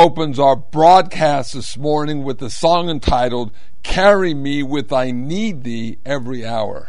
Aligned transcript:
opens 0.00 0.38
our 0.38 0.56
broadcast 0.56 1.52
this 1.52 1.76
morning 1.76 2.24
with 2.24 2.38
the 2.38 2.48
song 2.48 2.88
entitled 2.88 3.52
Carry 3.82 4.32
Me 4.32 4.62
with 4.62 4.94
I 4.94 5.10
Need 5.10 5.62
Thee 5.62 5.98
Every 6.06 6.42
Hour. 6.42 6.88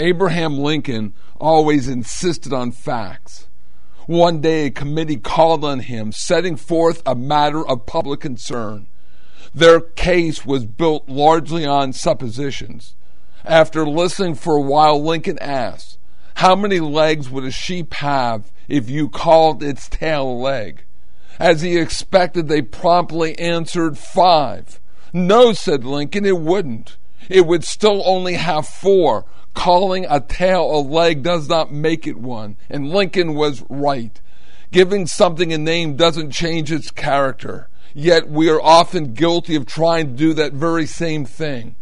Abraham 0.00 0.58
Lincoln 0.58 1.14
always 1.40 1.88
insisted 1.88 2.52
on 2.52 2.72
facts. 2.72 3.48
One 4.06 4.40
day, 4.40 4.66
a 4.66 4.70
committee 4.70 5.16
called 5.16 5.64
on 5.64 5.80
him, 5.80 6.12
setting 6.12 6.56
forth 6.56 7.02
a 7.04 7.14
matter 7.14 7.66
of 7.66 7.84
public 7.84 8.20
concern. 8.20 8.86
Their 9.54 9.80
case 9.80 10.46
was 10.46 10.64
built 10.64 11.08
largely 11.08 11.66
on 11.66 11.92
suppositions. 11.92 12.94
After 13.44 13.86
listening 13.86 14.34
for 14.34 14.56
a 14.56 14.62
while, 14.62 15.02
Lincoln 15.02 15.38
asked, 15.40 15.98
How 16.36 16.54
many 16.54 16.80
legs 16.80 17.28
would 17.28 17.44
a 17.44 17.50
sheep 17.50 17.94
have 17.94 18.50
if 18.68 18.88
you 18.88 19.08
called 19.08 19.62
its 19.62 19.88
tail 19.88 20.28
a 20.28 20.32
leg? 20.32 20.84
As 21.38 21.62
he 21.62 21.78
expected, 21.78 22.48
they 22.48 22.62
promptly 22.62 23.38
answered 23.38 23.98
five. 23.98 24.80
No, 25.12 25.52
said 25.52 25.84
Lincoln, 25.84 26.24
it 26.24 26.38
wouldn't. 26.38 26.96
It 27.28 27.46
would 27.46 27.64
still 27.64 28.02
only 28.06 28.34
have 28.34 28.66
four. 28.66 29.24
Calling 29.54 30.06
a 30.08 30.20
tail 30.20 30.70
a 30.70 30.80
leg 30.80 31.22
does 31.22 31.48
not 31.48 31.72
make 31.72 32.06
it 32.06 32.16
one. 32.16 32.56
And 32.70 32.90
Lincoln 32.90 33.34
was 33.34 33.64
right. 33.68 34.20
Giving 34.70 35.06
something 35.06 35.52
a 35.52 35.58
name 35.58 35.96
doesn't 35.96 36.30
change 36.30 36.70
its 36.70 36.90
character. 36.90 37.68
Yet 37.94 38.28
we 38.28 38.50
are 38.50 38.60
often 38.60 39.14
guilty 39.14 39.56
of 39.56 39.66
trying 39.66 40.08
to 40.08 40.12
do 40.12 40.34
that 40.34 40.52
very 40.52 40.86
same 40.86 41.24
thing. 41.24 41.74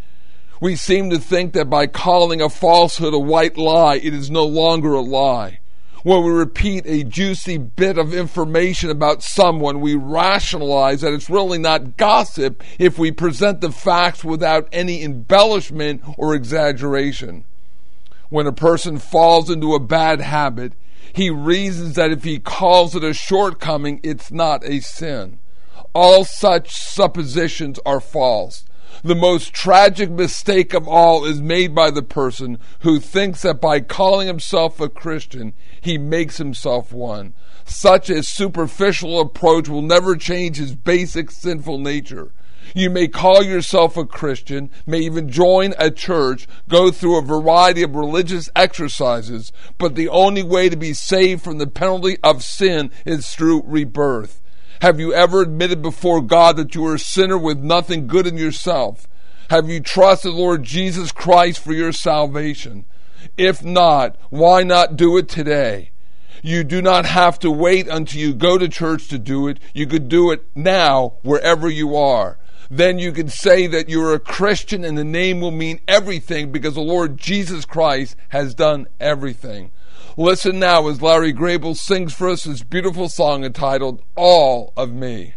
We 0.60 0.76
seem 0.76 1.10
to 1.10 1.18
think 1.18 1.52
that 1.52 1.68
by 1.68 1.86
calling 1.86 2.40
a 2.40 2.48
falsehood 2.48 3.12
a 3.12 3.18
white 3.18 3.58
lie, 3.58 3.96
it 3.96 4.14
is 4.14 4.30
no 4.30 4.46
longer 4.46 4.94
a 4.94 5.00
lie. 5.00 5.60
When 6.02 6.22
we 6.24 6.30
repeat 6.30 6.84
a 6.86 7.02
juicy 7.02 7.58
bit 7.58 7.98
of 7.98 8.14
information 8.14 8.90
about 8.90 9.24
someone, 9.24 9.80
we 9.80 9.96
rationalize 9.96 11.00
that 11.00 11.12
it's 11.12 11.28
really 11.28 11.58
not 11.58 11.96
gossip 11.96 12.62
if 12.78 12.96
we 12.96 13.10
present 13.10 13.60
the 13.60 13.72
facts 13.72 14.22
without 14.22 14.68
any 14.70 15.02
embellishment 15.02 16.02
or 16.16 16.34
exaggeration. 16.34 17.44
When 18.28 18.46
a 18.46 18.52
person 18.52 18.99
falls 18.99 19.50
into 19.50 19.75
a 19.75 19.81
bad 19.81 20.20
habit, 20.20 20.73
he 21.12 21.31
reasons 21.31 21.94
that 21.94 22.11
if 22.11 22.25
he 22.25 22.38
calls 22.38 22.94
it 22.94 23.05
a 23.05 23.14
shortcoming, 23.14 24.00
it's 24.02 24.31
not 24.31 24.64
a 24.64 24.81
sin. 24.81 25.38
All 25.94 26.25
such 26.25 26.76
suppositions 26.76 27.78
are 27.87 28.00
false. 28.00 28.64
The 29.02 29.14
most 29.14 29.52
tragic 29.52 30.11
mistake 30.11 30.75
of 30.75 30.88
all 30.88 31.25
is 31.25 31.40
made 31.40 31.75
by 31.75 31.90
the 31.90 32.02
person 32.02 32.58
who 32.81 32.99
thinks 32.99 33.43
that 33.43 33.61
by 33.61 33.81
calling 33.81 34.26
himself 34.26 34.81
a 34.81 34.88
Christian, 34.88 35.55
he 35.81 35.99
makes 35.99 36.38
himself 36.38 36.93
one. 36.93 37.34
Such 37.64 38.11
a 38.11 38.23
superficial 38.23 39.20
approach 39.20 39.69
will 39.69 39.82
never 39.82 40.17
change 40.17 40.56
his 40.56 40.75
basic 40.75 41.31
sinful 41.31 41.78
nature. 41.78 42.32
You 42.76 42.90
may 42.90 43.08
call 43.08 43.43
yourself 43.43 43.96
a 43.96 44.05
Christian, 44.05 44.69
may 44.84 44.99
even 44.99 45.31
join 45.31 45.73
a 45.78 45.90
church, 45.90 46.46
go 46.69 46.90
through 46.90 47.17
a 47.17 47.23
variety 47.23 47.82
of 47.82 47.96
religious 47.96 48.50
exercises, 48.55 49.50
but 49.78 49.94
the 49.94 50.11
only 50.11 50.43
way 50.43 50.69
to 50.69 50.76
be 50.76 50.93
saved 50.93 51.43
from 51.43 51.56
the 51.56 51.67
penalty 51.67 52.19
of 52.23 52.44
sin 52.44 52.90
is 53.06 53.31
through 53.31 53.62
rebirth. 53.64 54.43
Have 54.82 55.00
you 55.00 55.14
ever 55.14 55.40
admitted 55.40 55.81
before 55.81 56.20
God 56.20 56.58
that 56.58 56.75
you 56.75 56.84
are 56.84 56.96
a 56.96 56.99
sinner 56.99 57.38
with 57.38 57.61
nothing 57.61 58.06
good 58.06 58.26
in 58.26 58.37
yourself? 58.37 59.08
Have 59.49 59.70
you 59.70 59.81
trusted 59.81 60.34
Lord 60.34 60.62
Jesus 60.62 61.12
Christ 61.12 61.61
for 61.61 61.73
your 61.73 61.93
salvation? 61.93 62.84
If 63.38 63.64
not, 63.64 64.19
why 64.28 64.64
not 64.64 64.96
do 64.96 65.17
it 65.17 65.31
today? 65.31 65.93
You 66.43 66.62
do 66.62 66.82
not 66.82 67.06
have 67.06 67.38
to 67.38 67.50
wait 67.50 67.88
until 67.88 68.20
you 68.20 68.34
go 68.34 68.58
to 68.58 68.69
church 68.69 69.08
to 69.08 69.19
do 69.19 69.49
it. 69.49 69.61
You 69.73 69.87
could 69.87 70.11
do 70.11 70.31
it 70.31 70.44
now 70.55 71.14
wherever 71.23 71.70
you 71.70 71.96
are. 71.96 72.38
Then 72.70 72.98
you 72.98 73.12
can 73.12 73.28
say 73.28 73.66
that 73.68 73.88
you're 73.88 74.14
a 74.14 74.20
Christian 74.20 74.84
and 74.84 74.98
the 74.98 75.04
name 75.04 75.40
will 75.40 75.52
mean 75.52 75.80
everything 75.86 76.50
because 76.50 76.74
the 76.74 76.80
Lord 76.80 77.16
Jesus 77.16 77.64
Christ 77.64 78.16
has 78.30 78.54
done 78.54 78.86
everything. 78.98 79.70
Listen 80.16 80.58
now 80.58 80.88
as 80.88 81.00
Larry 81.00 81.32
Grable 81.32 81.76
sings 81.76 82.14
for 82.14 82.28
us 82.28 82.44
this 82.44 82.62
beautiful 82.62 83.08
song 83.08 83.44
entitled 83.44 84.02
All 84.16 84.72
of 84.76 84.92
Me. 84.92 85.36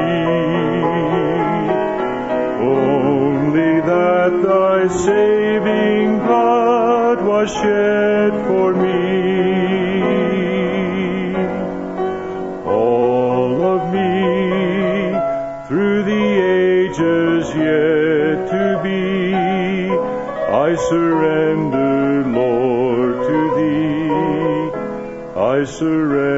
Only 2.72 3.80
that 3.92 4.32
thy 4.48 4.88
saving 4.88 6.18
blood 6.20 7.18
was 7.22 7.52
shed 7.52 8.32
for 8.46 8.68
me. 8.72 9.08
All 12.64 13.62
of 13.74 13.80
me 13.92 14.14
through 15.66 16.02
the 16.04 16.24
ages 16.64 17.44
yet 17.68 18.36
to 18.54 18.64
be, 18.82 19.34
I 20.66 20.76
surrender, 20.88 22.24
Lord, 22.40 23.16
to 23.28 23.38
thee. 23.56 24.10
I 25.36 25.64
surrender 25.64 26.37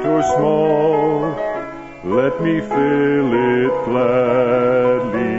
great 0.00 0.10
or 0.10 0.22
small, 0.22 1.20
let 2.04 2.40
me 2.42 2.60
fill 2.60 3.32
it 3.34 3.84
gladly. 3.84 5.38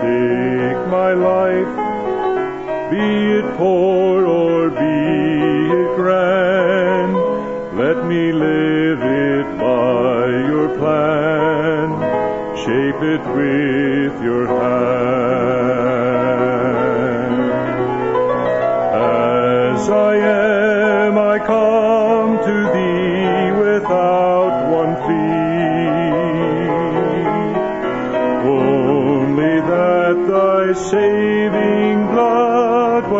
Take 0.00 0.88
my 0.88 1.12
life, 1.14 2.90
be 2.90 3.38
it 3.38 3.56
poor 3.56 3.97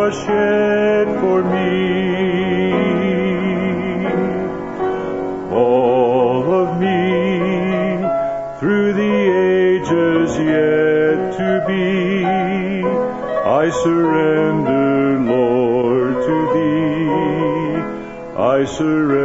was 0.09 0.23
shed 0.25 1.07
for 1.19 1.43
me. 1.43 1.93
All 5.51 6.51
of 6.61 6.79
me 6.79 8.01
through 8.59 8.93
the 8.93 9.13
ages 9.53 10.31
yet 10.37 11.37
to 11.37 11.63
be, 11.67 12.25
I 13.61 13.69
surrender, 13.83 15.19
Lord, 15.19 16.15
to 16.27 16.37
thee. 16.53 17.79
I 18.35 18.65
surrender 18.65 19.18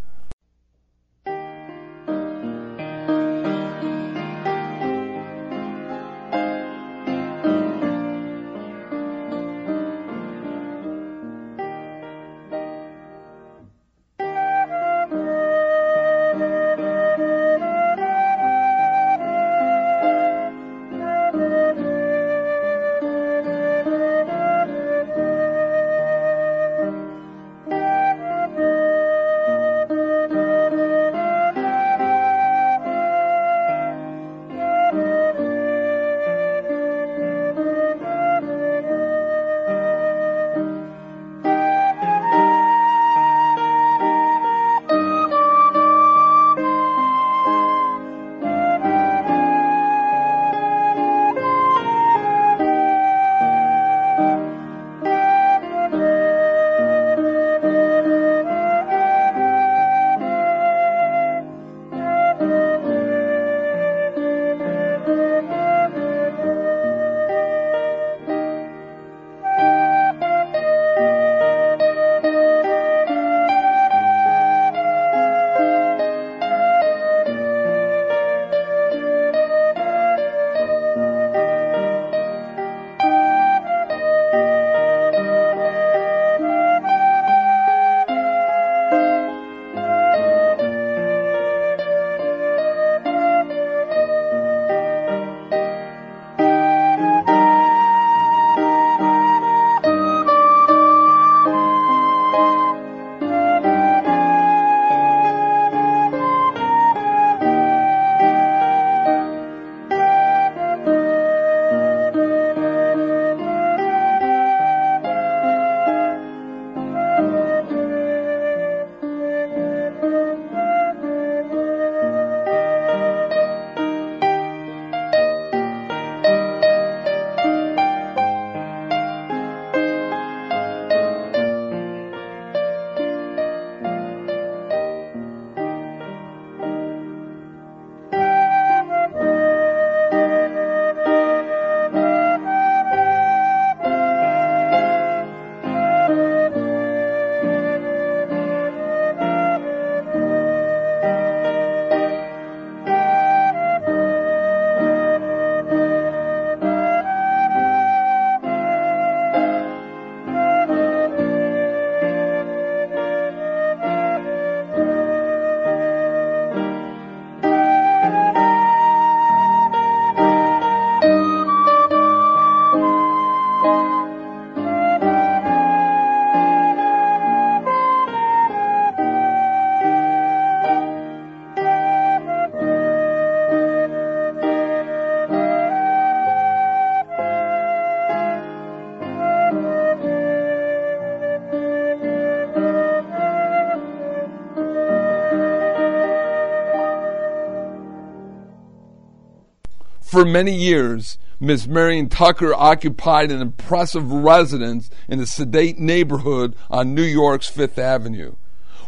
For 200.03 200.25
many 200.25 200.53
years, 200.53 201.17
Miss 201.39 201.65
Marion 201.65 202.07
Tucker 202.07 202.53
occupied 202.53 203.31
an 203.31 203.41
impressive 203.41 204.11
residence 204.11 204.91
in 205.07 205.19
a 205.19 205.25
sedate 205.25 205.79
neighborhood 205.79 206.55
on 206.69 206.93
New 206.93 207.03
York's 207.03 207.47
Fifth 207.47 207.79
Avenue. 207.79 208.35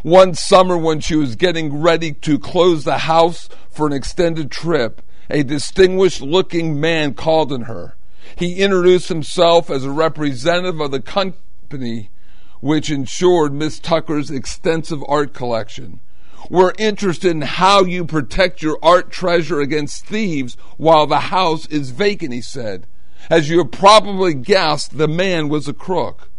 One 0.02 0.34
summer, 0.34 0.76
when 0.76 1.00
she 1.00 1.16
was 1.16 1.34
getting 1.34 1.80
ready 1.80 2.12
to 2.12 2.38
close 2.38 2.84
the 2.84 2.98
house 2.98 3.48
for 3.68 3.88
an 3.88 3.92
extended 3.92 4.52
trip, 4.52 5.02
a 5.28 5.42
distinguished 5.42 6.20
looking 6.20 6.78
man 6.78 7.14
called 7.14 7.50
on 7.50 7.62
her. 7.62 7.96
He 8.36 8.60
introduced 8.60 9.08
himself 9.08 9.68
as 9.68 9.84
a 9.84 9.90
representative 9.90 10.80
of 10.80 10.92
the 10.92 11.00
company 11.00 12.10
which 12.60 12.90
insured 12.90 13.52
Miss 13.52 13.80
Tucker's 13.80 14.30
extensive 14.30 15.02
art 15.08 15.34
collection. 15.34 16.00
We're 16.48 16.72
interested 16.78 17.30
in 17.30 17.42
how 17.42 17.84
you 17.84 18.04
protect 18.04 18.62
your 18.62 18.78
art 18.82 19.10
treasure 19.10 19.60
against 19.60 20.06
thieves 20.06 20.56
while 20.76 21.06
the 21.06 21.20
house 21.20 21.66
is 21.66 21.90
vacant, 21.90 22.32
he 22.32 22.40
said. 22.40 22.86
As 23.28 23.50
you 23.50 23.58
have 23.58 23.72
probably 23.72 24.34
guessed, 24.34 24.96
the 24.96 25.08
man 25.08 25.48
was 25.48 25.66
a 25.66 25.72
crook. 25.72 26.30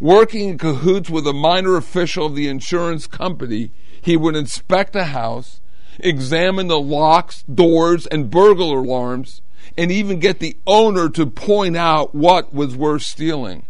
Working 0.00 0.48
in 0.48 0.58
cahoots 0.58 1.08
with 1.08 1.26
a 1.28 1.32
minor 1.32 1.76
official 1.76 2.26
of 2.26 2.34
the 2.34 2.48
insurance 2.48 3.06
company, 3.06 3.70
He 4.02 4.16
would 4.16 4.34
inspect 4.34 4.96
a 4.96 5.04
house, 5.04 5.60
examine 6.00 6.66
the 6.66 6.80
locks, 6.80 7.44
doors, 7.44 8.06
and 8.08 8.28
burglar 8.28 8.78
alarms, 8.78 9.42
and 9.78 9.92
even 9.92 10.18
get 10.18 10.40
the 10.40 10.56
owner 10.66 11.08
to 11.10 11.24
point 11.24 11.76
out 11.76 12.12
what 12.12 12.52
was 12.52 12.76
worth 12.76 13.02
stealing. 13.02 13.64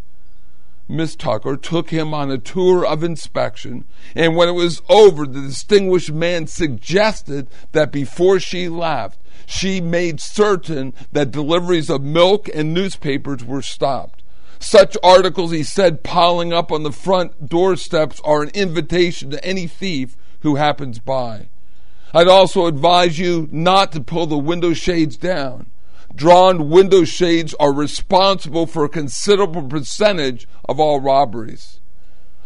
Miss 0.93 1.17
Tucker 1.17 1.57
took 1.57 1.89
him 1.89 2.13
on 2.13 2.31
a 2.31 2.37
tour 2.37 2.85
of 2.85 3.03
inspection, 3.03 3.87
and 4.15 4.37
when 4.37 4.51
it 4.51 4.53
was 4.53 4.83
over, 4.91 5.25
the 5.27 5.41
distinguished 5.41 6.13
man 6.13 6.47
suggested 6.47 7.49
that 7.73 7.91
before 7.91 8.39
she 8.39 8.69
left, 8.69 9.19
she 9.47 9.81
made 9.81 10.21
certain 10.21 10.93
that 11.11 11.31
deliveries 11.31 11.89
of 11.89 12.03
milk 12.03 12.47
and 12.53 12.75
newspapers 12.75 13.43
were 13.43 13.63
stopped. 13.63 14.23
Such 14.59 14.95
articles, 15.03 15.51
he 15.51 15.63
said, 15.63 16.05
piling 16.05 16.53
up 16.53 16.71
on 16.71 16.83
the 16.83 16.93
front 16.93 17.49
doorsteps 17.49 18.21
are 18.23 18.43
an 18.43 18.51
invitation 18.51 19.31
to 19.31 19.43
any 19.43 19.67
thief 19.67 20.15
who 20.41 20.57
happens 20.57 20.99
by. 20.99 21.49
I'd 22.13 22.29
also 22.29 22.67
advise 22.67 23.19
you 23.19 23.49
not 23.51 23.93
to 23.93 24.03
pull 24.03 24.27
the 24.27 24.37
window 24.37 24.75
shades 24.75 25.17
down 25.17 25.71
drawn 26.15 26.69
window 26.69 27.05
shades 27.05 27.55
are 27.61 27.73
responsible 27.73 28.67
for 28.67 28.85
a 28.85 28.89
considerable 28.89 29.63
percentage 29.63 30.47
of 30.69 30.79
all 30.79 31.01
robberies. 31.01 31.81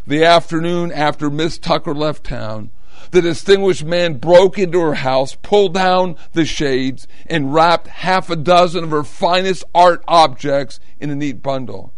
The 0.06 0.24
afternoon 0.24 0.92
after 0.92 1.30
Miss 1.30 1.58
Tucker 1.58 1.94
left 1.94 2.24
town, 2.24 2.70
the 3.10 3.22
distinguished 3.22 3.84
man 3.84 4.18
broke 4.18 4.58
into 4.58 4.80
her 4.80 4.94
house, 4.94 5.34
pulled 5.34 5.74
down 5.74 6.16
the 6.32 6.44
shades, 6.44 7.06
and 7.26 7.52
wrapped 7.52 7.88
half 7.88 8.30
a 8.30 8.36
dozen 8.36 8.84
of 8.84 8.90
her 8.90 9.04
finest 9.04 9.64
art 9.74 10.02
objects 10.06 10.80
in 11.00 11.10
a 11.10 11.16
neat 11.16 11.42
bundle. 11.42 11.92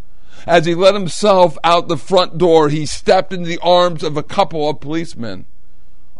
As 0.46 0.66
he 0.66 0.74
let 0.74 0.94
himself 0.94 1.58
out 1.64 1.88
the 1.88 1.96
front 1.96 2.38
door, 2.38 2.68
he 2.68 2.86
stepped 2.86 3.32
into 3.32 3.48
the 3.48 3.58
arms 3.58 4.02
of 4.02 4.16
a 4.16 4.22
couple 4.22 4.68
of 4.68 4.80
policemen. 4.80 5.46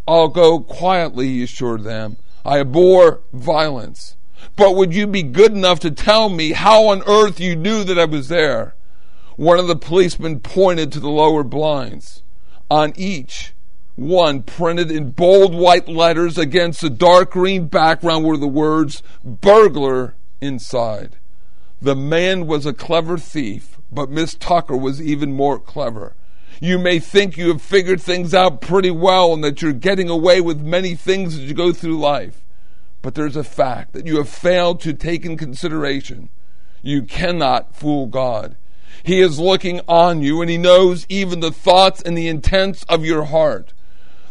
I'll 0.06 0.28
go 0.28 0.60
quietly, 0.60 1.28
he 1.28 1.42
assured 1.42 1.84
them. 1.84 2.18
I 2.44 2.60
abhor 2.60 3.20
violence. 3.32 4.16
But 4.56 4.74
would 4.74 4.94
you 4.94 5.06
be 5.06 5.22
good 5.22 5.52
enough 5.52 5.80
to 5.80 5.90
tell 5.90 6.28
me 6.28 6.52
how 6.52 6.88
on 6.88 7.02
earth 7.06 7.40
you 7.40 7.56
knew 7.56 7.84
that 7.84 7.98
I 7.98 8.04
was 8.04 8.28
there? 8.28 8.74
One 9.36 9.58
of 9.58 9.68
the 9.68 9.76
policemen 9.76 10.40
pointed 10.40 10.90
to 10.92 11.00
the 11.00 11.10
lower 11.10 11.44
blinds. 11.44 12.22
On 12.70 12.92
each, 12.96 13.54
one 13.94 14.42
printed 14.42 14.90
in 14.90 15.10
bold 15.10 15.54
white 15.54 15.88
letters 15.88 16.38
against 16.38 16.84
a 16.84 16.90
dark 16.90 17.32
green 17.32 17.66
background 17.66 18.24
were 18.24 18.36
the 18.36 18.46
words 18.46 19.02
burglar 19.24 20.14
inside. 20.40 21.16
The 21.80 21.96
man 21.96 22.46
was 22.46 22.66
a 22.66 22.72
clever 22.72 23.18
thief, 23.18 23.78
but 23.90 24.10
Miss 24.10 24.34
Tucker 24.34 24.76
was 24.76 25.00
even 25.00 25.32
more 25.32 25.58
clever. 25.58 26.14
You 26.60 26.78
may 26.78 26.98
think 26.98 27.36
you 27.36 27.48
have 27.48 27.62
figured 27.62 28.00
things 28.00 28.34
out 28.34 28.60
pretty 28.60 28.90
well 28.90 29.32
and 29.32 29.44
that 29.44 29.62
you're 29.62 29.72
getting 29.72 30.08
away 30.08 30.40
with 30.40 30.60
many 30.60 30.94
things 30.96 31.34
as 31.34 31.42
you 31.42 31.54
go 31.54 31.72
through 31.72 31.98
life. 31.98 32.42
But 33.02 33.14
there's 33.14 33.36
a 33.36 33.44
fact 33.44 33.92
that 33.92 34.06
you 34.06 34.16
have 34.16 34.28
failed 34.28 34.80
to 34.80 34.92
take 34.92 35.24
in 35.24 35.36
consideration. 35.36 36.28
You 36.82 37.02
cannot 37.02 37.74
fool 37.74 38.06
God. 38.06 38.56
He 39.02 39.20
is 39.20 39.38
looking 39.38 39.80
on 39.86 40.22
you 40.22 40.40
and 40.40 40.50
He 40.50 40.58
knows 40.58 41.06
even 41.08 41.40
the 41.40 41.52
thoughts 41.52 42.02
and 42.02 42.16
the 42.16 42.28
intents 42.28 42.82
of 42.88 43.04
your 43.04 43.24
heart. 43.24 43.72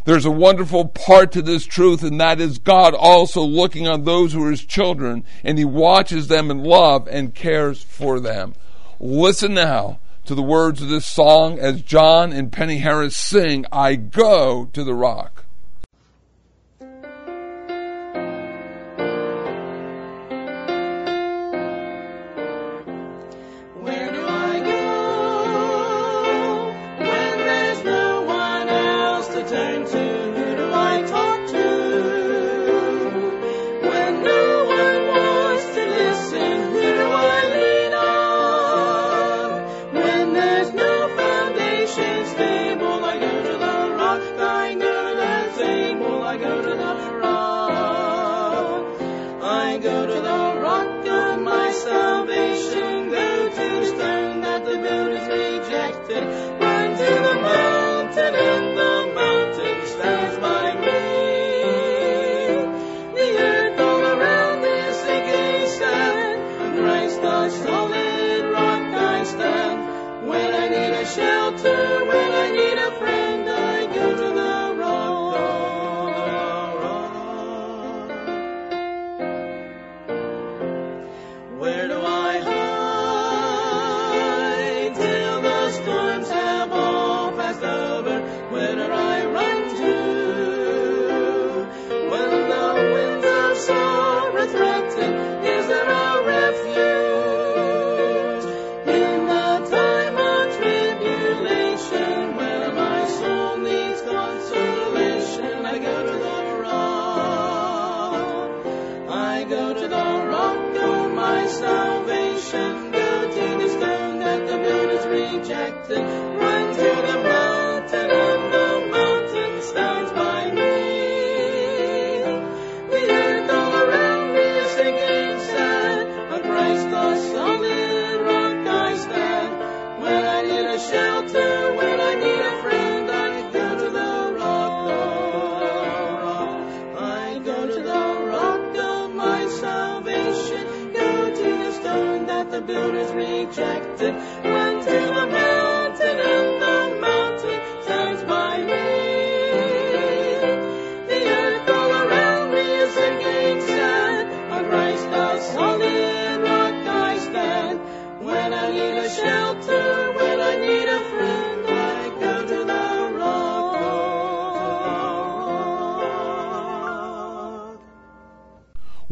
There's 0.06 0.26
a 0.26 0.32
wonderful 0.32 0.86
part 0.86 1.34
to 1.34 1.42
this 1.42 1.66
truth, 1.66 2.02
and 2.02 2.20
that 2.22 2.40
is 2.40 2.60
God 2.60 2.94
also 2.94 3.42
looking 3.42 3.90
on 3.90 4.06
those 4.06 4.32
who 4.32 4.46
are 4.46 4.52
His 4.52 4.64
children, 4.64 5.26
and 5.44 5.58
He 5.58 5.66
watches 5.66 6.30
them 6.30 6.50
in 6.50 6.64
love 6.64 7.10
and 7.12 7.36
cares 7.36 7.84
for 7.84 8.22
them. 8.22 8.54
Listen 9.02 9.54
now 9.54 10.00
to 10.24 10.34
the 10.34 10.42
words 10.42 10.82
of 10.82 10.88
this 10.88 11.06
song 11.06 11.60
as 11.60 11.82
John 11.82 12.32
and 12.32 12.54
Penny 12.54 12.78
Harris 12.78 13.18
sing, 13.18 13.66
I 13.70 13.96
go 13.96 14.70
to 14.72 14.84
the 14.86 14.94
rock. 14.94 15.37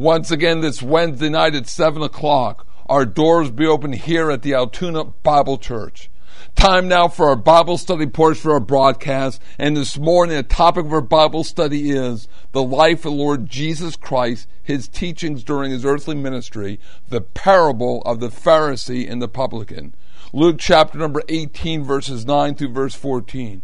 Once 0.06 0.30
again, 0.30 0.62
this 0.62 0.84
Wednesday 0.84 1.30
night 1.30 1.56
at 1.56 1.65
7 1.65 2.04
o'clock, 2.04 2.68
our 2.86 3.08
doors 3.08 3.50
be 3.50 3.65
open 3.65 3.91
here 3.91 4.30
at 4.30 4.44
the 4.44 4.54
Altoona 4.54 5.04
Bible 5.04 5.58
Church. 5.58 6.12
Time 6.54 6.88
now 6.88 7.08
for 7.08 7.28
our 7.28 7.36
Bible 7.36 7.76
study 7.80 8.06
portion 8.06 8.39
for 8.39 8.52
our 8.52 8.60
broadcast. 8.60 9.41
And 9.58 9.76
this 9.76 9.98
morning, 9.98 10.38
the 10.38 10.44
topic 10.44 10.86
of 10.86 10.94
our 10.94 11.02
Bible 11.02 11.44
study 11.44 11.89
is 11.89 12.28
the 12.52 12.62
life 12.62 13.00
of 13.00 13.04
the 13.06 13.12
Lord 13.13 13.50
Jesus 13.50 13.96
Christ, 13.96 14.48
his 14.62 14.88
teachings 14.88 15.44
during 15.44 15.72
his 15.72 15.84
earthly 15.84 16.13
ministry, 16.13 16.80
the 17.10 17.22
parable 17.22 18.04
of 18.04 18.20
the 18.20 18.30
Pharisee 18.30 19.10
and 19.10 19.20
the 19.20 19.28
publican. 19.28 19.96
Luke 20.32 20.58
chapter 20.60 21.00
number 21.00 21.24
18, 21.30 21.84
verses 21.84 22.28
9 22.28 22.54
through 22.54 22.74
verse 22.74 22.94
14. 22.94 23.63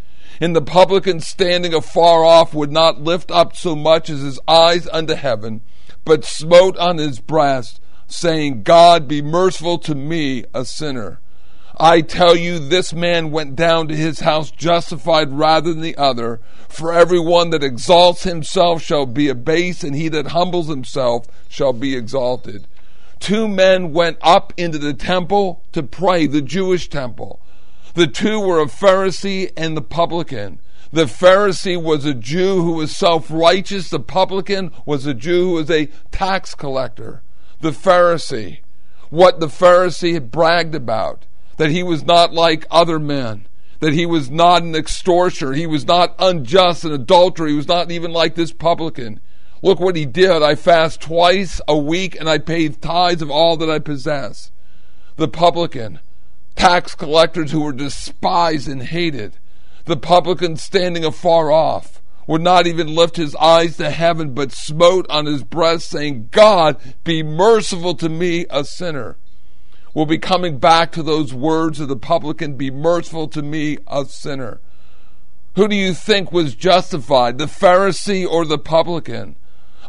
And 0.41 0.55
the 0.55 0.61
publican 0.61 1.19
standing 1.19 1.71
afar 1.71 2.25
off 2.25 2.51
would 2.55 2.71
not 2.71 2.99
lift 2.99 3.29
up 3.29 3.55
so 3.55 3.75
much 3.75 4.09
as 4.09 4.21
his 4.21 4.39
eyes 4.47 4.87
unto 4.87 5.13
heaven, 5.13 5.61
but 6.03 6.25
smote 6.25 6.75
on 6.77 6.97
his 6.97 7.19
breast, 7.19 7.79
saying, 8.07 8.63
God 8.63 9.07
be 9.07 9.21
merciful 9.21 9.77
to 9.77 9.93
me, 9.93 10.43
a 10.51 10.65
sinner. 10.65 11.19
I 11.77 12.01
tell 12.01 12.35
you, 12.35 12.57
this 12.57 12.91
man 12.91 13.29
went 13.29 13.55
down 13.55 13.87
to 13.87 13.95
his 13.95 14.21
house 14.21 14.49
justified 14.49 15.31
rather 15.31 15.73
than 15.73 15.81
the 15.81 15.97
other. 15.97 16.41
For 16.67 16.91
every 16.91 17.19
one 17.19 17.51
that 17.51 17.63
exalts 17.63 18.23
himself 18.23 18.81
shall 18.81 19.05
be 19.05 19.29
abased, 19.29 19.83
and 19.83 19.95
he 19.95 20.07
that 20.09 20.27
humbles 20.27 20.69
himself 20.69 21.27
shall 21.49 21.73
be 21.73 21.95
exalted. 21.95 22.67
Two 23.19 23.47
men 23.47 23.93
went 23.93 24.17
up 24.21 24.53
into 24.57 24.79
the 24.79 24.93
temple 24.95 25.63
to 25.71 25.83
pray, 25.83 26.25
the 26.25 26.41
Jewish 26.41 26.89
temple. 26.89 27.40
The 27.93 28.07
two 28.07 28.39
were 28.39 28.61
a 28.61 28.65
Pharisee 28.65 29.51
and 29.57 29.75
the 29.75 29.81
publican. 29.81 30.59
The 30.93 31.05
Pharisee 31.05 31.81
was 31.81 32.05
a 32.05 32.13
Jew 32.13 32.61
who 32.63 32.73
was 32.73 32.95
self 32.95 33.29
righteous. 33.29 33.89
The 33.89 33.99
publican 33.99 34.71
was 34.85 35.05
a 35.05 35.13
Jew 35.13 35.49
who 35.49 35.53
was 35.53 35.71
a 35.71 35.87
tax 36.11 36.53
collector. 36.55 37.21
The 37.61 37.71
Pharisee, 37.71 38.59
what 39.09 39.39
the 39.39 39.47
Pharisee 39.47 40.13
had 40.13 40.31
bragged 40.31 40.75
about, 40.75 41.25
that 41.57 41.69
he 41.69 41.83
was 41.83 42.03
not 42.03 42.33
like 42.33 42.65
other 42.71 42.99
men, 42.99 43.47
that 43.79 43.93
he 43.93 44.05
was 44.05 44.29
not 44.29 44.63
an 44.63 44.75
extortioner, 44.75 45.53
he 45.53 45.67
was 45.67 45.85
not 45.85 46.15
unjust, 46.17 46.83
an 46.83 46.91
adulterer, 46.91 47.47
he 47.47 47.55
was 47.55 47.67
not 47.67 47.91
even 47.91 48.11
like 48.11 48.35
this 48.35 48.51
publican. 48.51 49.19
Look 49.61 49.79
what 49.79 49.95
he 49.95 50.05
did. 50.05 50.41
I 50.41 50.55
fast 50.55 51.01
twice 51.01 51.61
a 51.67 51.77
week 51.77 52.19
and 52.19 52.27
I 52.27 52.39
pay 52.39 52.69
tithes 52.69 53.21
of 53.21 53.29
all 53.29 53.57
that 53.57 53.69
I 53.69 53.79
possess. 53.79 54.51
The 55.17 55.27
publican, 55.27 55.99
tax 56.61 56.93
collectors 56.93 57.51
who 57.51 57.61
were 57.61 57.73
despised 57.73 58.67
and 58.67 58.83
hated, 58.83 59.35
the 59.85 59.97
publican 59.97 60.55
standing 60.55 61.03
afar 61.03 61.51
off, 61.51 62.03
would 62.27 62.43
not 62.43 62.67
even 62.67 62.93
lift 62.93 63.15
his 63.15 63.35
eyes 63.37 63.77
to 63.77 63.89
heaven, 63.89 64.35
but 64.35 64.51
smote 64.51 65.07
on 65.09 65.25
his 65.25 65.43
breast, 65.43 65.89
saying, 65.89 66.29
God, 66.29 66.79
be 67.03 67.23
merciful 67.23 67.95
to 67.95 68.07
me, 68.07 68.45
a 68.51 68.63
sinner. 68.63 69.17
We'll 69.95 70.05
be 70.05 70.19
coming 70.19 70.59
back 70.59 70.91
to 70.91 71.01
those 71.01 71.33
words 71.33 71.79
of 71.79 71.87
the 71.87 71.97
publican, 71.97 72.57
be 72.57 72.69
merciful 72.69 73.27
to 73.29 73.41
me, 73.41 73.79
a 73.87 74.05
sinner. 74.05 74.61
Who 75.55 75.67
do 75.67 75.75
you 75.75 75.95
think 75.95 76.31
was 76.31 76.53
justified, 76.53 77.39
the 77.39 77.45
Pharisee 77.45 78.25
or 78.25 78.45
the 78.45 78.59
publican? 78.59 79.35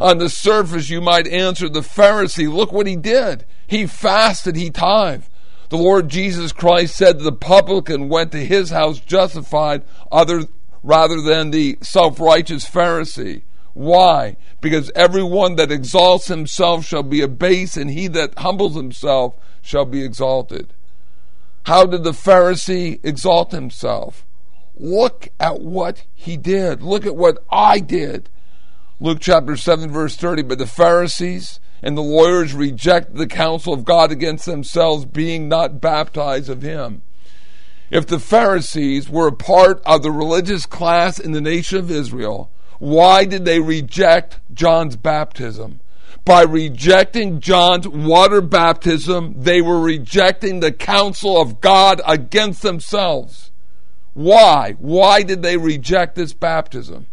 On 0.01 0.17
the 0.17 0.31
surface, 0.31 0.89
you 0.89 1.03
might 1.03 1.29
answer 1.29 1.69
the 1.69 1.81
Pharisee. 1.81 2.51
Look 2.51 2.73
what 2.73 2.87
he 2.87 2.97
did. 2.97 3.45
He 3.67 3.87
fasted, 3.87 4.57
he 4.57 4.71
tithed. 4.71 5.29
The 5.73 5.79
Lord 5.79 6.11
Jesus 6.11 6.53
Christ 6.53 6.95
said 6.95 7.21
the 7.21 7.33
publican 7.33 8.11
went 8.11 8.31
to 8.33 8.45
his 8.45 8.69
house 8.69 9.01
justified 9.01 9.81
other, 10.13 10.43
rather 10.83 11.23
than 11.23 11.51
the 11.51 11.79
self 11.81 12.21
righteous 12.21 12.69
Pharisee. 12.69 13.41
Why? 13.73 14.37
Because 14.61 14.93
everyone 14.95 15.57
that 15.57 15.73
exalts 15.73 16.27
himself 16.27 16.85
shall 16.85 17.03
be 17.03 17.23
abased, 17.23 17.79
and 17.79 17.89
he 17.89 18.07
that 18.09 18.39
humbles 18.41 18.77
himself 18.77 19.39
shall 19.63 19.87
be 19.87 20.05
exalted. 20.05 20.75
How 21.65 21.87
did 21.87 22.05
the 22.05 22.11
Pharisee 22.11 23.01
exalt 23.03 23.53
himself? 23.53 24.27
Look 24.77 25.31
at 25.41 25.63
what 25.63 26.05
he 26.13 26.37
did. 26.37 26.83
Look 26.83 27.07
at 27.07 27.17
what 27.17 27.43
I 27.51 27.79
did. 27.79 28.29
Luke 29.01 29.21
chapter 29.23 29.57
7, 29.57 29.91
verse 29.91 30.17
30. 30.17 30.43
But 30.43 30.59
the 30.59 30.67
Pharisees 30.67 31.61
and 31.83 31.97
the 31.97 32.03
lawyers 32.03 32.55
reject 32.55 33.15
the 33.15 33.27
counsel 33.27 33.73
of 33.73 33.85
God 33.85 34.13
against 34.13 34.47
themselves, 34.47 35.05
being 35.05 35.49
not 35.49 35.81
baptized 35.81 36.49
of 36.49 36.63
him. 36.63 37.03
If 37.91 38.07
the 38.07 38.19
Pharisees 38.19 39.11
were 39.11 39.27
a 39.27 39.33
part 39.33 39.83
of 39.85 40.03
the 40.03 40.11
religious 40.11 40.65
class 40.65 41.19
in 41.19 41.33
the 41.33 41.41
nation 41.41 41.79
of 41.79 41.91
Israel, 41.91 42.51
why 42.79 43.25
did 43.25 43.45
they 43.45 43.61
reject 43.61 44.41
John's 44.55 44.97
baptism? 44.97 45.81
By 46.25 46.43
rejecting 46.43 47.41
John's 47.41 47.89
water 47.89 48.41
baptism, 48.41 49.35
they 49.37 49.61
were 49.61 49.81
rejecting 49.81 50.61
the 50.61 50.73
counsel 50.73 51.41
of 51.41 51.61
God 51.61 52.01
against 52.07 52.63
themselves. 52.63 53.51
Why? 54.15 54.77
Why 54.79 55.23
did 55.23 55.43
they 55.43 55.57
reject 55.57 56.15
this 56.15 56.33
baptism? 56.33 57.07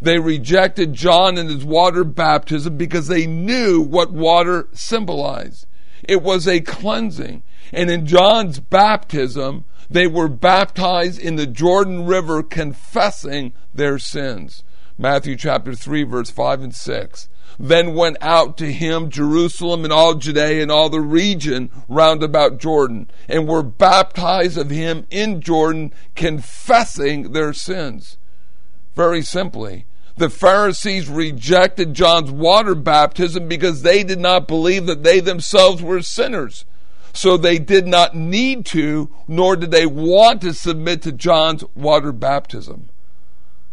They 0.00 0.18
rejected 0.18 0.94
John 0.94 1.38
and 1.38 1.50
his 1.50 1.64
water 1.64 2.04
baptism 2.04 2.76
because 2.76 3.08
they 3.08 3.26
knew 3.26 3.80
what 3.80 4.12
water 4.12 4.68
symbolized. 4.72 5.66
It 6.04 6.22
was 6.22 6.46
a 6.46 6.60
cleansing. 6.60 7.42
And 7.72 7.90
in 7.90 8.06
John's 8.06 8.60
baptism, 8.60 9.64
they 9.90 10.06
were 10.06 10.28
baptized 10.28 11.20
in 11.20 11.36
the 11.36 11.46
Jordan 11.46 12.06
River 12.06 12.42
confessing 12.42 13.52
their 13.74 13.98
sins. 13.98 14.62
Matthew 14.96 15.36
chapter 15.36 15.74
3 15.74 16.02
verse 16.04 16.30
5 16.30 16.62
and 16.62 16.74
6. 16.74 17.28
Then 17.58 17.94
went 17.94 18.18
out 18.20 18.56
to 18.58 18.72
him 18.72 19.10
Jerusalem 19.10 19.84
and 19.84 19.92
all 19.92 20.14
Judea 20.14 20.62
and 20.62 20.70
all 20.70 20.88
the 20.88 21.00
region 21.00 21.70
round 21.88 22.22
about 22.22 22.58
Jordan 22.58 23.10
and 23.28 23.48
were 23.48 23.62
baptized 23.62 24.58
of 24.58 24.70
him 24.70 25.06
in 25.10 25.40
Jordan 25.40 25.92
confessing 26.14 27.32
their 27.32 27.52
sins. 27.52 28.16
Very 28.94 29.22
simply, 29.22 29.86
the 30.18 30.30
Pharisees 30.30 31.08
rejected 31.08 31.94
John's 31.94 32.30
water 32.30 32.74
baptism 32.74 33.48
because 33.48 33.82
they 33.82 34.02
did 34.02 34.18
not 34.18 34.48
believe 34.48 34.86
that 34.86 35.02
they 35.02 35.20
themselves 35.20 35.82
were 35.82 36.02
sinners. 36.02 36.64
So 37.12 37.36
they 37.36 37.58
did 37.58 37.86
not 37.86 38.14
need 38.14 38.64
to, 38.66 39.10
nor 39.26 39.56
did 39.56 39.70
they 39.70 39.86
want 39.86 40.40
to 40.42 40.52
submit 40.52 41.02
to 41.02 41.12
John's 41.12 41.64
water 41.74 42.12
baptism. 42.12 42.90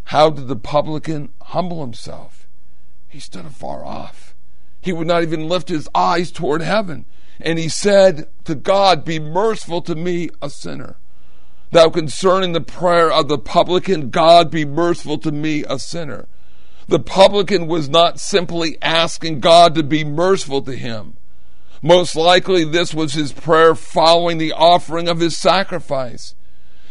How 0.06 0.30
did 0.30 0.48
the 0.48 0.56
publican 0.56 1.30
humble 1.42 1.82
himself? 1.82 2.48
He 3.08 3.20
stood 3.20 3.46
afar 3.46 3.84
off. 3.86 4.36
He 4.82 4.94
would 4.94 5.08
not 5.08 5.24
even 5.24 5.50
lift 5.50 5.70
his 5.70 5.90
eyes 5.96 6.32
toward 6.32 6.62
heaven. 6.62 7.06
And 7.40 7.60
he 7.60 7.70
said 7.70 8.28
to 8.46 8.56
God, 8.56 9.04
Be 9.04 9.20
merciful 9.20 9.82
to 9.84 9.96
me, 9.96 10.30
a 10.42 10.50
sinner. 10.50 10.98
Thou 11.72 11.90
concerning 11.90 12.54
the 12.54 12.62
prayer 12.62 13.12
of 13.12 13.28
the 13.28 13.38
publican, 13.38 14.10
God 14.10 14.50
be 14.50 14.64
merciful 14.64 15.18
to 15.20 15.32
me, 15.32 15.64
a 15.68 15.78
sinner. 15.80 16.28
The 16.88 17.00
publican 17.00 17.68
was 17.68 17.90
not 17.90 18.20
simply 18.20 18.78
asking 18.82 19.40
God 19.40 19.74
to 19.76 19.84
be 19.84 20.04
merciful 20.04 20.62
to 20.64 20.76
him. 20.76 21.18
Most 21.82 22.16
likely, 22.16 22.64
this 22.64 22.94
was 22.94 23.14
his 23.14 23.32
prayer 23.32 23.76
following 23.76 24.38
the 24.38 24.54
offering 24.54 25.08
of 25.08 25.20
his 25.20 25.38
sacrifice. 25.38 26.36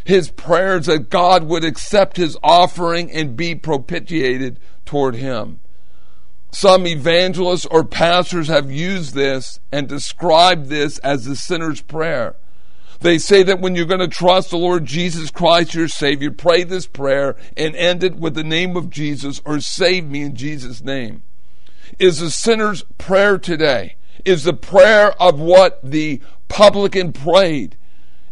His 0.03 0.29
prayers 0.29 0.85
that 0.85 1.09
God 1.09 1.45
would 1.45 1.63
accept 1.63 2.17
his 2.17 2.37
offering 2.43 3.11
and 3.11 3.35
be 3.35 3.55
propitiated 3.55 4.59
toward 4.85 5.15
him. 5.15 5.59
Some 6.51 6.87
evangelists 6.87 7.65
or 7.65 7.83
pastors 7.83 8.47
have 8.47 8.71
used 8.71 9.15
this 9.15 9.59
and 9.71 9.87
described 9.87 10.67
this 10.67 10.99
as 10.99 11.25
the 11.25 11.35
sinner's 11.35 11.81
prayer. 11.81 12.35
They 13.01 13.17
say 13.17 13.43
that 13.43 13.59
when 13.59 13.75
you're 13.75 13.85
going 13.85 13.99
to 13.99 14.07
trust 14.07 14.49
the 14.49 14.57
Lord 14.57 14.85
Jesus 14.85 15.29
Christ, 15.31 15.73
your 15.73 15.87
Savior, 15.87 16.31
pray 16.31 16.63
this 16.63 16.87
prayer 16.87 17.35
and 17.55 17.75
end 17.75 18.03
it 18.03 18.15
with 18.15 18.35
the 18.35 18.43
name 18.43 18.75
of 18.75 18.89
Jesus 18.89 19.41
or 19.45 19.59
save 19.59 20.05
me 20.05 20.21
in 20.21 20.35
Jesus' 20.35 20.83
name. 20.83 21.23
Is 21.99 22.19
the 22.19 22.31
sinner's 22.31 22.83
prayer 22.97 23.37
today, 23.37 23.95
is 24.23 24.43
the 24.43 24.53
prayer 24.53 25.11
of 25.21 25.39
what 25.39 25.79
the 25.83 26.21
publican 26.47 27.13
prayed, 27.13 27.77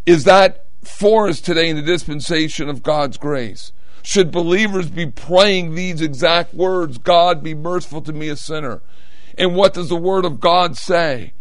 is 0.05 0.23
that 0.23 0.65
for 0.83 1.27
us 1.27 1.39
today 1.39 1.69
in 1.69 1.75
the 1.75 1.81
dispensation 1.81 2.69
of 2.69 2.83
God's 2.83 3.17
grace? 3.17 3.71
Should 4.01 4.31
believers 4.31 4.89
be 4.89 5.05
praying 5.05 5.75
these 5.75 6.01
exact 6.01 6.53
words, 6.53 6.97
God 6.97 7.41
be 7.41 7.53
merciful 7.53 8.01
to 8.01 8.11
me, 8.11 8.27
a 8.27 8.35
sinner? 8.35 8.81
And 9.37 9.55
what 9.55 9.73
does 9.73 9.89
the 9.89 9.95
Word 9.95 10.25
of 10.25 10.39
God 10.39 10.77
say? 10.77 11.33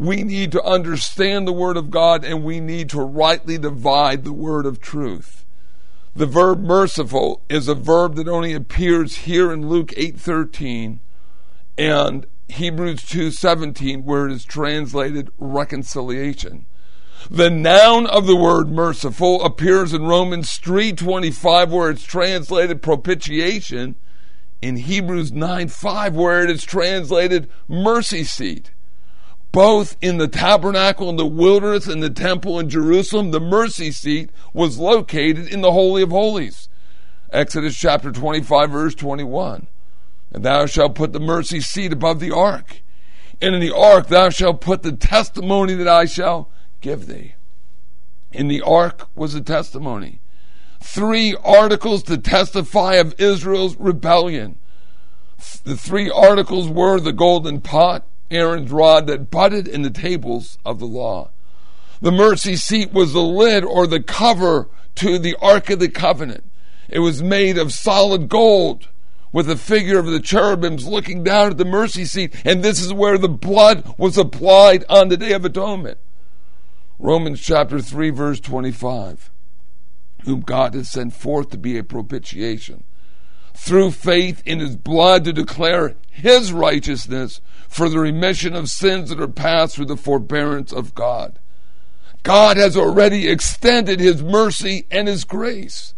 We 0.00 0.22
need 0.22 0.50
to 0.50 0.64
understand 0.64 1.46
the 1.46 1.52
Word 1.52 1.76
of 1.76 1.90
God 1.90 2.24
and 2.24 2.42
we 2.42 2.58
need 2.58 2.88
to 2.88 3.02
rightly 3.02 3.58
divide 3.58 4.24
the 4.24 4.32
Word 4.32 4.64
of 4.64 4.80
truth. 4.80 5.44
The 6.16 6.24
verb 6.24 6.62
merciful 6.62 7.42
is 7.50 7.68
a 7.68 7.74
verb 7.74 8.14
that 8.14 8.26
only 8.26 8.54
appears 8.54 9.18
here 9.28 9.52
in 9.52 9.68
Luke 9.68 9.92
8:13 9.98 11.00
and 11.76 12.26
Hebrews 12.48 13.02
2:17 13.02 14.04
where 14.06 14.26
it 14.26 14.32
is 14.32 14.46
translated 14.46 15.30
reconciliation. 15.36 16.64
The 17.30 17.50
noun 17.50 18.06
of 18.06 18.26
the 18.26 18.36
word 18.36 18.70
merciful 18.70 19.44
appears 19.44 19.92
in 19.92 20.06
Romans 20.06 20.58
3:25 20.58 21.70
where 21.70 21.90
it's 21.90 22.04
translated 22.04 22.80
propitiation, 22.80 23.96
in 24.62 24.76
Hebrews 24.76 25.30
9:5 25.30 26.14
where 26.14 26.42
it 26.42 26.48
is 26.48 26.64
translated 26.64 27.50
mercy 27.68 28.24
seat. 28.24 28.70
Both 29.52 29.96
in 30.00 30.18
the 30.18 30.28
tabernacle 30.28 31.10
in 31.10 31.16
the 31.16 31.26
wilderness 31.26 31.86
and 31.86 32.02
the 32.02 32.10
temple 32.10 32.60
in 32.60 32.68
Jerusalem, 32.68 33.30
the 33.30 33.40
mercy 33.40 33.90
seat 33.90 34.30
was 34.52 34.78
located 34.78 35.48
in 35.48 35.60
the 35.60 35.72
Holy 35.72 36.02
of 36.02 36.10
Holies. 36.10 36.68
Exodus 37.32 37.76
chapter 37.76 38.12
25, 38.12 38.70
verse 38.70 38.94
21. 38.94 39.66
And 40.32 40.44
thou 40.44 40.66
shalt 40.66 40.94
put 40.94 41.12
the 41.12 41.20
mercy 41.20 41.60
seat 41.60 41.92
above 41.92 42.20
the 42.20 42.30
ark. 42.30 42.82
And 43.42 43.54
in 43.54 43.60
the 43.60 43.74
ark 43.74 44.08
thou 44.08 44.30
shalt 44.30 44.60
put 44.60 44.82
the 44.82 44.92
testimony 44.92 45.74
that 45.74 45.88
I 45.88 46.04
shall 46.04 46.48
give 46.80 47.06
thee. 47.06 47.34
In 48.32 48.48
the 48.48 48.62
ark 48.62 49.08
was 49.16 49.34
a 49.34 49.40
testimony. 49.40 50.20
Three 50.80 51.36
articles 51.44 52.02
to 52.04 52.18
testify 52.18 52.94
of 52.94 53.18
Israel's 53.18 53.76
rebellion. 53.76 54.58
The 55.64 55.76
three 55.76 56.10
articles 56.10 56.68
were 56.68 57.00
the 57.00 57.12
golden 57.12 57.60
pot, 57.60 58.06
Aaron's 58.30 58.70
rod 58.70 59.06
that 59.06 59.30
budded 59.30 59.66
in 59.66 59.82
the 59.82 59.90
tables 59.90 60.58
of 60.64 60.78
the 60.78 60.86
law. 60.86 61.30
The 62.00 62.12
mercy 62.12 62.56
seat 62.56 62.92
was 62.92 63.12
the 63.12 63.22
lid 63.22 63.64
or 63.64 63.86
the 63.86 64.02
cover 64.02 64.68
to 64.96 65.18
the 65.18 65.36
Ark 65.40 65.70
of 65.70 65.80
the 65.80 65.88
Covenant. 65.88 66.44
It 66.88 67.00
was 67.00 67.22
made 67.22 67.58
of 67.58 67.72
solid 67.72 68.28
gold 68.28 68.88
with 69.32 69.46
the 69.46 69.56
figure 69.56 69.98
of 69.98 70.06
the 70.06 70.20
cherubims 70.20 70.86
looking 70.86 71.22
down 71.22 71.50
at 71.50 71.58
the 71.58 71.64
mercy 71.64 72.04
seat, 72.04 72.34
and 72.44 72.62
this 72.62 72.80
is 72.80 72.92
where 72.92 73.18
the 73.18 73.28
blood 73.28 73.94
was 73.96 74.18
applied 74.18 74.84
on 74.88 75.08
the 75.08 75.16
Day 75.16 75.32
of 75.32 75.44
Atonement. 75.44 75.98
Romans 76.98 77.40
chapter 77.40 77.80
3, 77.80 78.10
verse 78.10 78.40
25. 78.40 79.30
Whom 80.24 80.40
God 80.40 80.74
has 80.74 80.90
sent 80.90 81.14
forth 81.14 81.50
to 81.50 81.58
be 81.58 81.78
a 81.78 81.84
propitiation 81.84 82.84
through 83.54 83.90
faith 83.92 84.42
in 84.46 84.60
his 84.60 84.76
blood 84.76 85.24
to 85.24 85.32
declare 85.32 85.96
his 86.10 86.52
righteousness 86.52 87.40
for 87.68 87.88
the 87.88 87.98
remission 87.98 88.54
of 88.54 88.68
sins 88.68 89.10
that 89.10 89.20
are 89.20 89.28
passed 89.28 89.76
through 89.76 89.86
the 89.86 89.96
forbearance 89.96 90.72
of 90.72 90.94
God. 90.94 91.38
God 92.22 92.56
has 92.56 92.76
already 92.76 93.28
extended 93.28 94.00
his 94.00 94.22
mercy 94.22 94.86
and 94.90 95.08
his 95.08 95.24
grace. 95.24 95.94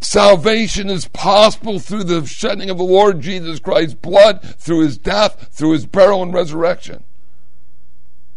Salvation 0.00 0.90
is 0.90 1.08
possible 1.08 1.78
through 1.78 2.04
the 2.04 2.26
shedding 2.26 2.68
of 2.68 2.76
the 2.76 2.84
Lord 2.84 3.22
Jesus 3.22 3.58
Christ's 3.58 3.94
blood, 3.94 4.42
through 4.58 4.80
his 4.80 4.98
death, 4.98 5.48
through 5.50 5.72
his 5.72 5.86
burial 5.86 6.22
and 6.22 6.34
resurrection. 6.34 7.04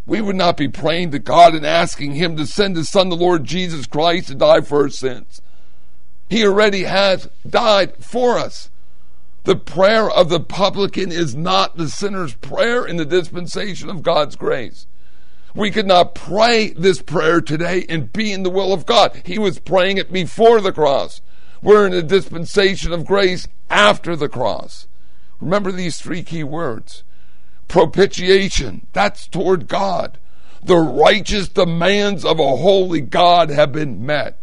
We 0.06 0.22
would 0.22 0.38
not 0.38 0.56
be 0.56 0.70
praying 0.70 1.12
to 1.12 1.20
God 1.20 1.54
and 1.54 1.66
asking 1.66 2.14
him 2.14 2.38
to 2.38 2.46
send 2.46 2.78
his 2.78 2.88
son, 2.88 3.10
the 3.10 3.18
Lord 3.18 3.44
Jesus 3.44 3.86
Christ, 3.86 4.28
to 4.28 4.36
die 4.36 4.62
for 4.62 4.84
our 4.84 4.90
sins. 4.90 5.42
He 6.30 6.46
already 6.46 6.84
has 6.84 7.30
died 7.48 8.04
for 8.04 8.38
us. 8.38 8.70
The 9.46 9.56
prayer 9.56 10.10
of 10.10 10.28
the 10.28 10.42
publican 10.42 11.12
is 11.12 11.36
not 11.36 11.78
the 11.78 11.90
sinner's 11.90 12.34
prayer 12.36 12.86
in 12.86 12.98
the 12.98 13.06
dispensation 13.06 13.90
of 13.90 14.04
God's 14.04 14.36
grace. 14.36 14.88
We 15.56 15.72
could 15.72 15.88
not 15.88 16.16
pray 16.16 16.72
this 16.72 17.02
prayer 17.02 17.40
today 17.40 17.86
and 17.88 18.12
be 18.12 18.34
in 18.34 18.44
the 18.44 18.50
will 18.50 18.74
of 18.74 18.86
God. 18.86 19.22
He 19.26 19.40
was 19.40 19.60
praying 19.60 19.98
it 19.98 20.12
before 20.12 20.60
the 20.60 20.74
cross. 20.74 21.22
We're 21.62 21.88
in 21.88 21.94
a 21.94 22.04
dispensation 22.04 22.92
of 22.92 23.06
grace 23.06 23.48
after 23.70 24.16
the 24.16 24.30
cross. 24.30 24.88
Remember 25.40 25.72
these 25.72 26.00
three 26.00 26.24
key 26.24 26.44
words 26.44 27.04
propitiation, 27.68 28.88
that's 28.94 29.28
toward 29.28 29.68
God. 29.68 30.18
The 30.64 30.78
righteous 30.78 31.48
demands 31.48 32.24
of 32.24 32.40
a 32.40 32.58
holy 32.58 33.02
God 33.02 33.50
have 33.50 33.72
been 33.72 34.06
met. 34.06 34.40